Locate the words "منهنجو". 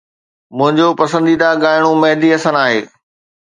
0.57-0.87